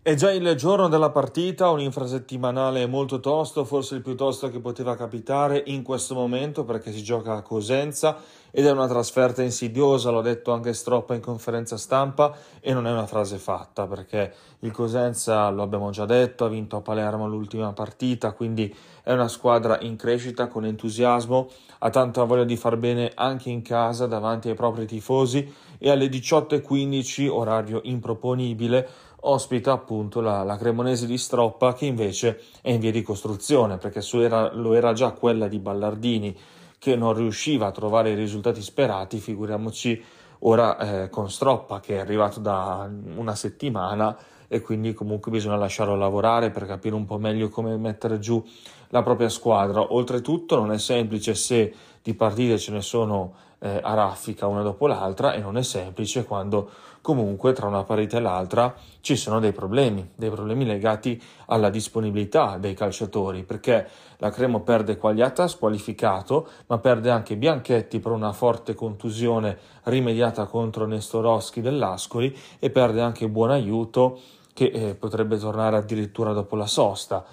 È 0.00 0.14
già 0.14 0.30
il 0.30 0.54
giorno 0.54 0.88
della 0.88 1.10
partita, 1.10 1.70
un 1.70 1.80
infrasettimanale 1.80 2.86
molto 2.86 3.18
tosto, 3.18 3.64
forse 3.64 3.96
il 3.96 4.00
più 4.00 4.14
tosto 4.14 4.48
che 4.48 4.60
poteva 4.60 4.94
capitare 4.94 5.60
in 5.66 5.82
questo 5.82 6.14
momento 6.14 6.64
perché 6.64 6.92
si 6.92 7.02
gioca 7.02 7.34
a 7.34 7.42
Cosenza 7.42 8.16
ed 8.52 8.64
è 8.64 8.70
una 8.70 8.86
trasferta 8.86 9.42
insidiosa, 9.42 10.10
l'ho 10.10 10.22
detto 10.22 10.52
anche 10.52 10.72
Stroppa 10.72 11.14
in 11.14 11.20
conferenza 11.20 11.76
stampa 11.76 12.34
e 12.60 12.72
non 12.72 12.86
è 12.86 12.92
una 12.92 13.06
frase 13.06 13.38
fatta 13.38 13.86
perché 13.86 14.32
il 14.60 14.70
Cosenza, 14.70 15.50
lo 15.50 15.62
abbiamo 15.62 15.90
già 15.90 16.06
detto, 16.06 16.44
ha 16.44 16.48
vinto 16.48 16.76
a 16.76 16.80
Palermo 16.80 17.28
l'ultima 17.28 17.72
partita, 17.72 18.32
quindi 18.32 18.74
è 19.02 19.12
una 19.12 19.28
squadra 19.28 19.80
in 19.80 19.96
crescita 19.96 20.46
con 20.46 20.64
entusiasmo, 20.64 21.48
ha 21.80 21.90
tanta 21.90 22.22
voglia 22.22 22.44
di 22.44 22.56
far 22.56 22.76
bene 22.76 23.10
anche 23.14 23.50
in 23.50 23.62
casa 23.62 24.06
davanti 24.06 24.48
ai 24.48 24.54
propri 24.54 24.86
tifosi 24.86 25.52
e 25.76 25.90
alle 25.90 26.06
18.15, 26.06 27.28
orario 27.28 27.80
improponibile, 27.82 28.88
ospita 29.20 29.72
appunto 29.88 30.20
la, 30.20 30.42
la, 30.42 30.58
Cremonese 30.58 31.06
di 31.06 31.16
Stroppa 31.16 31.72
che 31.72 31.86
invece 31.86 32.42
è 32.60 32.70
in 32.70 32.78
via 32.78 32.90
di 32.90 33.00
costruzione 33.00 33.78
perché 33.78 34.02
era, 34.18 34.52
lo 34.52 34.74
era 34.74 34.92
già 34.92 35.12
quella 35.12 35.48
di 35.48 35.58
Ballardini 35.58 36.36
che 36.78 36.94
non 36.94 37.14
riusciva 37.14 37.68
a 37.68 37.70
trovare 37.70 38.10
i 38.10 38.14
risultati 38.14 38.60
sperati, 38.60 39.18
figuriamoci 39.18 40.04
ora 40.40 41.04
eh, 41.04 41.08
con 41.08 41.30
Stroppa 41.30 41.80
che 41.80 41.96
è 41.96 42.00
arrivato 42.00 42.38
da 42.38 42.86
una 43.16 43.34
settimana 43.34 44.14
e 44.48 44.60
quindi 44.60 44.94
comunque 44.94 45.30
bisogna 45.30 45.56
lasciarlo 45.56 45.94
lavorare 45.94 46.50
per 46.50 46.66
capire 46.66 46.94
un 46.94 47.04
po' 47.04 47.18
meglio 47.18 47.48
come 47.50 47.76
mettere 47.76 48.18
giù 48.18 48.42
la 48.88 49.02
propria 49.02 49.28
squadra. 49.28 49.92
Oltretutto 49.92 50.56
non 50.56 50.72
è 50.72 50.78
semplice 50.78 51.34
se 51.34 51.74
di 52.02 52.14
partite 52.14 52.58
ce 52.58 52.72
ne 52.72 52.80
sono 52.80 53.34
eh, 53.60 53.80
a 53.82 53.94
raffica 53.94 54.46
una 54.46 54.62
dopo 54.62 54.86
l'altra 54.86 55.32
e 55.34 55.40
non 55.40 55.56
è 55.56 55.62
semplice 55.62 56.24
quando 56.24 56.70
comunque 57.00 57.52
tra 57.52 57.66
una 57.66 57.84
partita 57.84 58.18
e 58.18 58.20
l'altra 58.20 58.74
ci 59.00 59.16
sono 59.16 59.40
dei 59.40 59.52
problemi, 59.52 60.10
dei 60.14 60.30
problemi 60.30 60.64
legati 60.64 61.20
alla 61.46 61.70
disponibilità 61.70 62.58
dei 62.58 62.74
calciatori, 62.74 63.44
perché 63.44 63.88
la 64.18 64.30
Cremo 64.30 64.60
perde 64.60 64.96
Quagliata 64.96 65.46
squalificato, 65.48 66.48
ma 66.66 66.78
perde 66.78 67.10
anche 67.10 67.36
Bianchetti 67.36 68.00
per 68.00 68.12
una 68.12 68.32
forte 68.32 68.74
contusione 68.74 69.58
rimediata 69.84 70.46
contro 70.46 70.86
Nestorowski 70.86 71.60
dell'Ascoli 71.60 72.36
e 72.58 72.70
perde 72.70 73.00
anche 73.00 73.28
Buon 73.28 73.50
Aiuto 73.50 74.20
che 74.58 74.72
eh, 74.74 74.94
potrebbe 74.96 75.38
tornare 75.38 75.76
addirittura 75.76 76.32
dopo 76.32 76.56
la 76.56 76.66
sosta. 76.66 77.24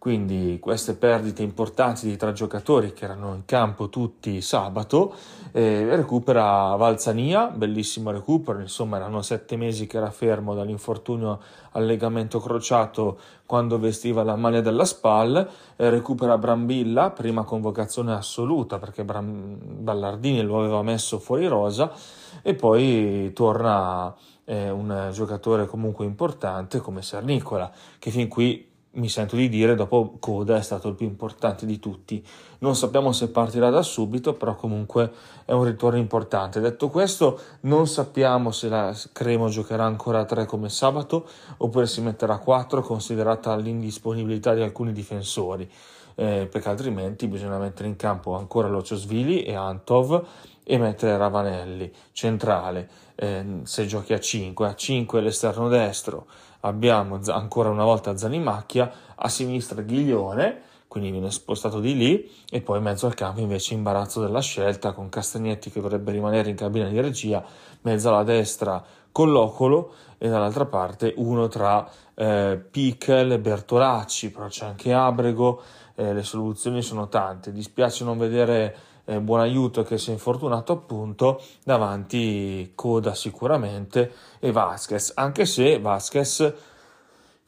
Quindi 0.00 0.56
queste 0.62 0.94
perdite 0.94 1.42
importanti 1.42 2.06
di 2.06 2.16
tre 2.16 2.32
giocatori 2.32 2.94
che 2.94 3.04
erano 3.04 3.34
in 3.34 3.44
campo 3.44 3.90
tutti 3.90 4.40
sabato, 4.40 5.12
eh, 5.52 5.94
recupera 5.94 6.74
Valzania, 6.76 7.48
bellissimo 7.48 8.10
recupero, 8.10 8.60
insomma 8.60 8.96
erano 8.96 9.20
sette 9.20 9.58
mesi 9.58 9.86
che 9.86 9.98
era 9.98 10.10
fermo 10.10 10.54
dall'infortunio 10.54 11.40
al 11.72 11.84
legamento 11.84 12.40
crociato 12.40 13.18
quando 13.44 13.78
vestiva 13.78 14.22
la 14.22 14.36
maglia 14.36 14.62
della 14.62 14.86
SPAL, 14.86 15.50
eh, 15.76 15.90
recupera 15.90 16.38
Brambilla, 16.38 17.10
prima 17.10 17.42
convocazione 17.42 18.14
assoluta 18.14 18.78
perché 18.78 19.04
Bram- 19.04 19.58
Ballardini 19.82 20.40
lo 20.40 20.60
aveva 20.60 20.82
messo 20.82 21.18
fuori 21.18 21.46
rosa. 21.46 21.92
E 22.40 22.54
poi 22.54 23.30
torna 23.34 24.14
eh, 24.46 24.70
un 24.70 25.10
giocatore 25.12 25.66
comunque 25.66 26.06
importante 26.06 26.78
come 26.78 27.02
Sernicola 27.02 27.70
che 27.98 28.10
fin 28.10 28.28
qui 28.28 28.69
mi 28.92 29.08
sento 29.08 29.36
di 29.36 29.48
dire, 29.48 29.76
dopo 29.76 30.16
Coda 30.18 30.56
è 30.56 30.62
stato 30.62 30.88
il 30.88 30.94
più 30.94 31.06
importante 31.06 31.64
di 31.64 31.78
tutti. 31.78 32.24
Non 32.58 32.74
sappiamo 32.74 33.12
se 33.12 33.28
partirà 33.28 33.70
da 33.70 33.82
subito, 33.82 34.34
però 34.34 34.56
comunque 34.56 35.12
è 35.44 35.52
un 35.52 35.64
ritorno 35.64 35.98
importante. 35.98 36.60
Detto 36.60 36.88
questo, 36.88 37.40
non 37.60 37.86
sappiamo 37.86 38.50
se 38.50 38.68
la 38.68 38.96
Cremo 39.12 39.48
giocherà 39.48 39.84
ancora 39.84 40.20
a 40.20 40.24
3 40.24 40.44
come 40.46 40.68
sabato 40.68 41.28
oppure 41.58 41.86
si 41.86 42.00
metterà 42.00 42.34
a 42.34 42.38
4, 42.38 42.82
considerata 42.82 43.54
l'indisponibilità 43.56 44.54
di 44.54 44.62
alcuni 44.62 44.92
difensori. 44.92 45.70
Eh, 46.16 46.48
perché 46.50 46.68
altrimenti 46.68 47.28
bisogna 47.28 47.56
mettere 47.56 47.88
in 47.88 47.96
campo 47.96 48.36
ancora 48.36 48.68
Lociosvili 48.68 49.44
e 49.44 49.54
Antov 49.54 50.22
e 50.70 50.78
mettere 50.78 51.16
Ravanelli 51.16 51.92
centrale. 52.12 52.88
Eh, 53.16 53.60
se 53.64 53.86
giochi 53.86 54.12
a 54.12 54.20
5 54.20 54.68
a 54.68 54.74
5 54.74 55.20
l'esterno 55.20 55.68
destro 55.68 56.26
abbiamo 56.60 57.18
ancora 57.26 57.70
una 57.70 57.82
volta 57.82 58.16
Zanimacchia 58.16 58.92
a 59.16 59.28
sinistra 59.28 59.82
Ghiglione 59.82 60.62
quindi 60.90 61.12
viene 61.12 61.30
spostato 61.30 61.78
di 61.78 61.96
lì 61.96 62.28
e 62.50 62.62
poi 62.62 62.78
in 62.78 62.82
mezzo 62.82 63.06
al 63.06 63.14
campo 63.14 63.38
invece 63.38 63.74
imbarazzo 63.74 64.20
della 64.20 64.40
scelta 64.40 64.90
con 64.90 65.08
Castagnetti 65.08 65.70
che 65.70 65.80
dovrebbe 65.80 66.10
rimanere 66.10 66.50
in 66.50 66.56
cabina 66.56 66.88
di 66.88 67.00
regia 67.00 67.44
mezzo 67.82 68.08
alla 68.08 68.24
destra 68.24 68.82
con 69.12 69.30
Locolo 69.30 69.92
e 70.18 70.28
dall'altra 70.28 70.66
parte 70.66 71.14
uno 71.18 71.46
tra 71.46 71.88
eh, 72.14 72.60
Pichel 72.68 73.30
e 73.30 73.38
Bertolacci 73.38 74.32
però 74.32 74.48
c'è 74.48 74.66
anche 74.66 74.92
Abrego 74.92 75.62
eh, 75.94 76.12
le 76.12 76.24
soluzioni 76.24 76.82
sono 76.82 77.08
tante. 77.08 77.52
Dispiace 77.52 78.02
non 78.02 78.18
vedere 78.18 78.76
eh, 79.04 79.20
buon 79.20 79.38
aiuto 79.38 79.84
che 79.84 79.96
si 79.96 80.10
è 80.10 80.12
infortunato 80.12 80.72
appunto 80.72 81.40
davanti 81.62 82.72
coda 82.74 83.14
sicuramente 83.14 84.12
e 84.40 84.50
Vasquez 84.50 85.12
anche 85.14 85.46
se 85.46 85.78
Vasquez 85.78 86.52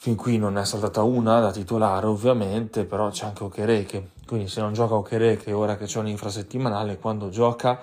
fin 0.03 0.17
qui 0.17 0.37
non 0.37 0.59
è 0.59 0.65
saltata 0.65 1.05
una 1.05 1.39
da 1.39 1.53
titolare 1.53 2.07
ovviamente 2.07 2.85
però 2.85 3.09
c'è 3.11 3.25
anche 3.25 3.45
Okereke 3.45 4.09
quindi 4.27 4.49
se 4.49 4.61
non 4.61 4.73
gioca 4.73 4.97
Okereke 4.97 5.53
ora 5.53 5.77
che 5.77 5.85
c'è 5.85 6.01
un 6.01 6.09
infrasettimanale 6.09 6.99
quando 6.99 7.29
gioca 7.29 7.81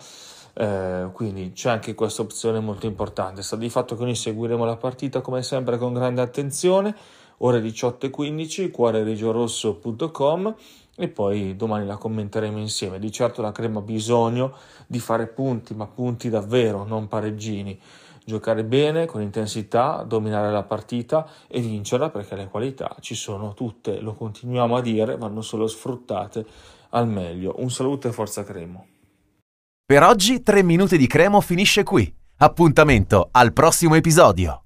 eh, 0.52 1.08
quindi 1.14 1.54
c'è 1.54 1.70
anche 1.70 1.96
questa 1.96 2.22
opzione 2.22 2.60
molto 2.60 2.88
importante 2.88 3.42
sta 3.42 3.56
di 3.56 3.70
fatto 3.70 3.96
che 3.96 4.04
noi 4.04 4.16
seguiremo 4.16 4.66
la 4.66 4.76
partita 4.76 5.22
come 5.22 5.42
sempre 5.44 5.78
con 5.78 5.94
grande 5.94 6.20
attenzione 6.20 6.94
ore 7.38 7.62
18.15 7.62 8.70
cuorerigiorosso.com 8.70 10.56
e 10.98 11.08
poi 11.08 11.56
domani 11.56 11.86
la 11.86 11.96
commenteremo 11.96 12.60
insieme. 12.60 13.00
Di 13.00 13.10
certo 13.10 13.42
la 13.42 13.54
Crema 13.54 13.80
ha 13.80 13.84
bisogno 13.84 14.54
di 14.86 15.00
fare 15.00 15.28
punti, 15.28 15.74
ma 15.74 15.88
punti 15.88 16.30
davvero, 16.30 16.84
non 16.84 17.08
pareggini. 17.08 17.80
Giocare 18.30 18.64
bene, 18.64 19.08
con 19.08 19.24
intensità, 19.24 20.04
dominare 20.08 20.52
la 20.52 20.62
partita 20.62 21.28
e 21.48 21.62
vincerla 21.62 22.12
perché 22.12 22.36
le 22.36 22.48
qualità 22.48 22.96
ci 23.00 23.16
sono 23.16 23.56
tutte, 23.56 24.00
lo 24.02 24.14
continuiamo 24.14 24.76
a 24.76 24.82
dire, 24.82 25.18
vanno 25.18 25.42
solo 25.42 25.66
sfruttate 25.66 26.46
al 26.90 27.08
meglio. 27.08 27.56
Un 27.58 27.72
saluto 27.72 28.08
e 28.08 28.12
forza 28.12 28.44
Cremo. 28.44 28.86
Per 29.84 30.04
oggi 30.04 30.44
3 30.44 30.62
minuti 30.62 30.96
di 30.96 31.08
Cremo 31.08 31.42
finisce 31.42 31.82
qui. 31.82 32.14
Appuntamento 32.38 33.30
al 33.32 33.52
prossimo 33.52 33.96
episodio. 33.96 34.58